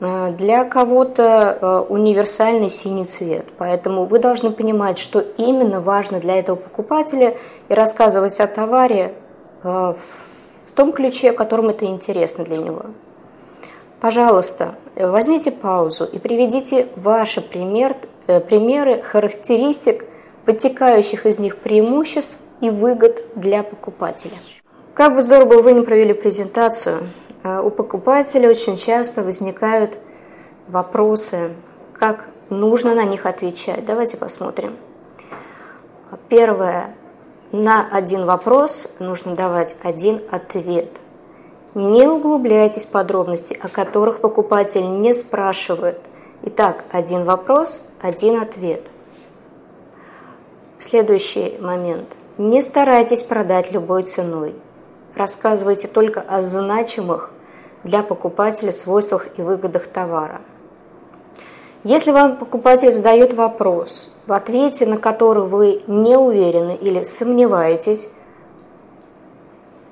Э, 0.00 0.32
для 0.32 0.64
кого-то 0.64 1.58
э, 1.60 1.78
универсальный 1.88 2.70
синий 2.70 3.04
цвет. 3.04 3.46
Поэтому 3.56 4.04
вы 4.04 4.18
должны 4.18 4.50
понимать, 4.50 4.98
что 4.98 5.20
именно 5.36 5.80
важно 5.80 6.18
для 6.18 6.40
этого 6.40 6.56
покупателя 6.56 7.36
и 7.68 7.74
рассказывать 7.74 8.40
о 8.40 8.48
товаре 8.48 9.14
в 9.62 9.96
том 10.74 10.92
ключе, 10.92 11.32
в 11.32 11.36
котором 11.36 11.68
это 11.68 11.86
интересно 11.86 12.44
для 12.44 12.58
него. 12.58 12.86
Пожалуйста, 14.00 14.76
возьмите 14.94 15.50
паузу 15.50 16.04
и 16.04 16.18
приведите 16.18 16.86
ваши 16.96 17.40
пример, 17.40 17.96
примеры 18.26 19.02
характеристик 19.02 20.04
вытекающих 20.48 21.26
из 21.26 21.38
них 21.38 21.58
преимуществ 21.58 22.38
и 22.62 22.70
выгод 22.70 23.22
для 23.34 23.62
покупателя. 23.62 24.38
Как 24.94 25.14
бы 25.14 25.22
здорово 25.22 25.60
вы 25.60 25.72
не 25.72 25.82
провели 25.82 26.14
презентацию, 26.14 27.10
э, 27.44 27.60
у 27.60 27.70
покупателя 27.70 28.48
очень 28.48 28.76
часто 28.76 29.22
возникают 29.22 29.98
вопросы, 30.66 31.54
как 31.92 32.30
нужно 32.48 32.94
на 32.94 33.04
них 33.04 33.26
отвечать. 33.26 33.84
Давайте 33.84 34.16
посмотрим. 34.16 34.78
Первое. 36.30 36.94
На 37.52 37.88
один 37.90 38.26
вопрос 38.26 38.88
нужно 38.98 39.34
давать 39.34 39.76
один 39.82 40.20
ответ. 40.30 41.00
Не 41.74 42.06
углубляйтесь 42.06 42.84
в 42.84 42.90
подробности, 42.90 43.58
о 43.60 43.68
которых 43.68 44.20
покупатель 44.20 45.00
не 45.00 45.14
спрашивает. 45.14 45.98
Итак, 46.42 46.84
один 46.92 47.24
вопрос, 47.24 47.84
один 48.00 48.40
ответ– 48.40 48.82
Следующий 50.80 51.58
момент. 51.60 52.06
Не 52.38 52.62
старайтесь 52.62 53.24
продать 53.24 53.72
любой 53.72 54.04
ценой. 54.04 54.54
Рассказывайте 55.16 55.88
только 55.88 56.20
о 56.20 56.40
значимых 56.40 57.32
для 57.82 58.04
покупателя 58.04 58.70
свойствах 58.70 59.26
и 59.36 59.42
выгодах 59.42 59.88
товара. 59.88 60.40
Если 61.88 62.10
вам 62.10 62.36
покупатель 62.36 62.92
задает 62.92 63.32
вопрос, 63.32 64.10
в 64.26 64.34
ответе 64.34 64.84
на 64.84 64.98
который 64.98 65.44
вы 65.44 65.80
не 65.86 66.18
уверены 66.18 66.76
или 66.76 67.02
сомневаетесь, 67.02 68.10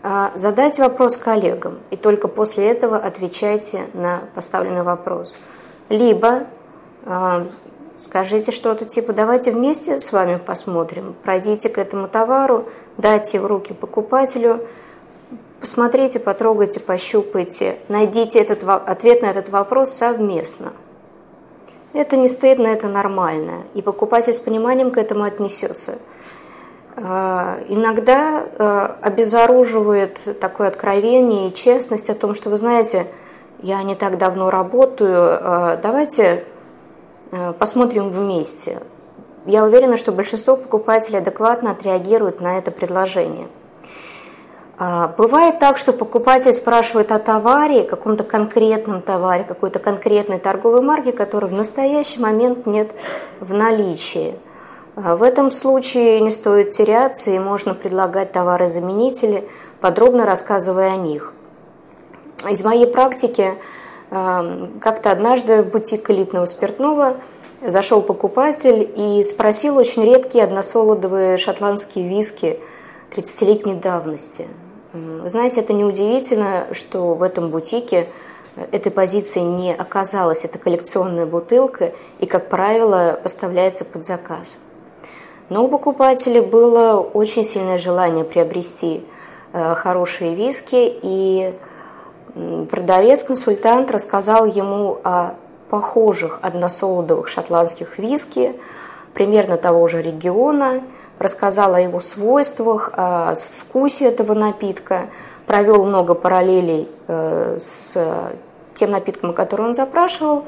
а, 0.03 0.31
задайте 0.35 0.83
вопрос 0.83 1.17
коллегам, 1.17 1.79
и 1.91 1.97
только 1.97 2.29
после 2.29 2.71
этого 2.71 2.99
отвечайте 2.99 3.87
на 3.95 4.25
поставленный 4.35 4.83
вопрос. 4.83 5.39
Либо 5.89 6.49
а, 7.07 7.47
скажите 7.97 8.53
что-то 8.53 8.85
типа 8.85 9.15
«давайте 9.15 9.53
вместе 9.53 9.99
с 9.99 10.13
вами 10.13 10.37
посмотрим», 10.37 11.17
пройдите 11.23 11.71
к 11.71 11.79
этому 11.79 12.09
товару, 12.09 12.67
дайте 12.99 13.41
в 13.41 13.47
руки 13.47 13.73
покупателю, 13.73 14.61
посмотрите, 15.63 16.21
потрогайте, 16.21 16.79
пощупайте, 16.79 17.79
найдите 17.89 18.39
этот, 18.39 18.65
ответ 18.65 19.23
на 19.23 19.31
этот 19.31 19.49
вопрос 19.49 19.93
совместно. 19.93 20.75
Это 21.97 22.17
не 22.17 22.29
стыдно, 22.29 22.69
это 22.69 22.87
нормально, 22.89 23.65
и 23.75 23.83
покупатель 23.83 24.33
с 24.33 24.39
пониманием 24.39 24.91
к 24.91 24.99
этому 24.99 25.25
отнесется– 25.25 25.99
Э, 26.97 27.63
иногда 27.69 28.43
э, 28.43 28.89
обезоруживает 29.03 30.19
такое 30.41 30.69
откровение 30.69 31.49
и 31.49 31.55
честность 31.55 32.09
о 32.09 32.15
том, 32.15 32.35
что, 32.35 32.49
вы 32.49 32.57
знаете, 32.57 33.07
я 33.61 33.83
не 33.83 33.95
так 33.95 34.17
давно 34.17 34.51
работаю, 34.51 35.39
э, 35.41 35.79
давайте 35.83 36.45
посмотрим 37.59 38.11
вместе. 38.11 38.81
Я 39.47 39.65
уверена, 39.65 39.97
что 39.97 40.13
большинство 40.13 40.57
покупателей 40.57 41.19
адекватно 41.19 41.73
отреагируют 41.73 42.41
на 42.41 42.57
это 42.57 42.71
предложение. 42.71 43.49
Бывает 44.79 45.59
так, 45.59 45.79
что 45.79 45.95
покупатель 45.95 46.53
спрашивает 46.53 47.11
о 47.11 47.19
товаре, 47.19 47.85
каком-то 47.85 48.25
конкретном 48.25 49.01
товаре, 49.01 49.45
какой-то 49.45 49.79
конкретной 49.79 50.39
торговой 50.39 50.83
марке, 50.83 51.13
которой 51.13 51.51
в 51.51 51.55
настоящий 51.55 52.21
момент 52.21 52.67
нет 52.67 52.93
в 53.41 53.55
наличии– 53.55 54.35
а 54.97 55.15
в 55.15 55.23
этом 55.23 55.51
случае 55.51 56.21
не 56.21 56.31
стоит 56.31 56.71
теряться 56.71 57.31
и 57.31 57.39
можно 57.39 57.75
предлагать 57.75 58.33
товары-заменители, 58.33 59.47
подробно 59.83 60.25
рассказывая 60.25 60.95
о 60.95 60.97
них. 60.97 61.35
Из 62.49 62.65
моей 62.65 62.87
практики 62.87 63.59
эм, 64.11 64.81
как-то 64.81 65.11
однажды 65.11 65.63
в 65.63 65.69
бутик 65.69 66.09
элитного 66.09 66.47
спиртного 66.47 67.19
зашел 67.61 68.01
покупатель 68.01 68.91
и 68.97 69.23
спросил 69.23 69.77
очень 69.77 70.03
редкие 70.03 70.45
односолодовые 70.45 71.37
шотландские 71.37 72.09
виски 72.09 72.59
30-летней 73.15 73.75
давности. 73.75 74.47
Вы 75.23 75.31
знаете, 75.31 75.61
это 75.61 75.73
неудивительно, 75.73 76.69
что 76.73 77.15
в 77.15 77.23
этом 77.23 77.51
бутике 77.51 78.09
этой 78.73 78.91
позиции 78.91 79.41
не 79.41 79.75
оказалось. 79.75 80.45
Это 80.45 80.59
коллекционная 80.59 81.27
бутылка 81.27 81.93
и, 82.19 82.27
как 82.27 82.49
правило, 82.49 83.19
поставляется 83.23 83.85
под 83.85 84.07
заказ. 84.07 84.59
Но 85.49 85.65
у 85.65 85.69
покупателя 85.69 86.43
было 86.43 87.01
очень 87.01 87.45
сильное 87.45 87.79
желание 87.79 88.25
приобрести 88.25 89.05
э, 89.53 89.75
хорошие 89.75 90.35
виски, 90.35 90.99
и 91.03 91.55
продавец-консультант 92.71 93.91
рассказал 93.91 94.47
ему 94.47 94.99
о 95.05 95.35
похожих 95.71 96.39
односолодовых 96.43 97.29
шотландских 97.29 97.99
виски, 97.99 98.55
примерно 99.15 99.57
того 99.57 99.89
же 99.89 100.03
региона, 100.03 100.83
рассказал 101.19 101.75
о 101.75 101.81
его 101.81 102.01
свойствах, 102.01 102.91
о 102.93 103.35
вкусе 103.35 104.07
этого 104.07 104.35
напитка, 104.35 105.09
провел 105.47 105.85
много 105.85 106.15
параллелей 106.15 106.89
э, 107.09 107.59
с 107.61 107.97
тем 108.75 108.91
напитком, 108.91 109.33
который 109.33 109.67
он 109.67 109.75
запрашивал. 109.75 110.45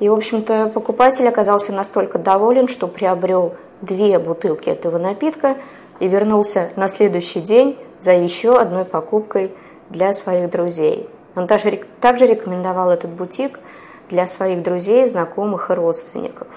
И, 0.00 0.08
в 0.08 0.14
общем-то, 0.14 0.70
покупатель 0.74 1.28
оказался 1.28 1.72
настолько 1.72 2.18
доволен, 2.18 2.68
что 2.68 2.86
приобрел 2.86 3.54
две 3.80 4.18
бутылки 4.18 4.68
этого 4.68 4.98
напитка 4.98 5.56
и 6.00 6.08
вернулся 6.08 6.70
на 6.76 6.88
следующий 6.88 7.40
день 7.40 7.78
за 7.98 8.12
еще 8.12 8.58
одной 8.58 8.84
покупкой 8.84 9.52
для 9.90 10.12
своих 10.12 10.50
друзей. 10.50 11.08
Он 11.34 11.46
также, 11.46 11.82
также 12.00 12.26
рекомендовал 12.26 12.90
этот 12.90 13.10
бутик 13.10 13.60
для 14.08 14.26
своих 14.26 14.62
друзей, 14.62 15.06
знакомых 15.06 15.70
и 15.70 15.74
родственников. 15.74 16.48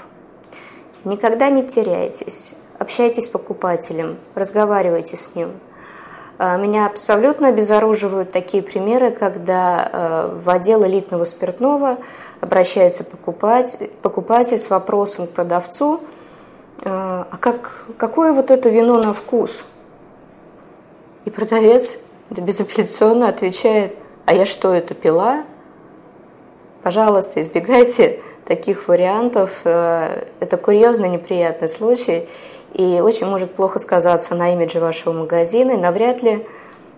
Никогда 1.03 1.49
не 1.49 1.63
теряйтесь, 1.63 2.55
общайтесь 2.79 3.25
с 3.25 3.29
покупателем, 3.29 4.17
разговаривайте 4.33 5.17
с 5.17 5.35
ним. 5.35 5.51
А, 6.37 6.57
меня 6.57 6.87
абсолютно 6.87 7.49
обезоруживают 7.49 8.31
такие 8.31 8.63
примеры, 8.63 9.11
когда 9.11 9.89
э, 9.91 10.39
в 10.43 10.49
отдел 10.49 10.85
элитного 10.85 11.25
спиртного 11.25 11.97
обращается 12.41 13.03
покупатель, 13.03 13.91
покупатель 14.01 14.57
с 14.57 14.69
вопросом 14.69 15.27
к 15.27 15.31
продавцу– 15.31 16.01
а, 16.85 17.27
а 17.29 17.37
как, 17.37 17.85
какое 17.97 18.31
вот 18.31 18.51
это 18.51 18.69
вино 18.69 19.01
на 19.01 19.13
вкус? 19.13 19.65
И 21.25 21.29
продавец 21.29 21.99
да 22.29 22.41
безапелляционно 22.41 23.27
отвечает, 23.27 23.95
а 24.25 24.33
я 24.33 24.45
что, 24.45 24.73
это 24.73 24.93
пила? 24.93 25.43
Пожалуйста, 26.83 27.41
избегайте 27.41 28.21
таких 28.45 28.87
вариантов. 28.87 29.61
Это 29.63 30.57
курьезный 30.57 31.09
неприятный 31.09 31.69
случай 31.69 32.29
и 32.73 32.99
очень 33.01 33.27
может 33.27 33.51
плохо 33.51 33.79
сказаться 33.79 34.35
на 34.35 34.53
имидже 34.53 34.79
вашего 34.79 35.13
магазина 35.13 35.71
и 35.71 35.77
навряд 35.77 36.21
ли 36.23 36.45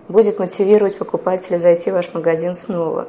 будет 0.08 0.40
мотивировать 0.40 0.98
покупателя 0.98 1.58
зайти 1.58 1.92
в 1.92 1.94
ваш 1.94 2.14
магазин 2.14 2.54
снова. 2.54 3.08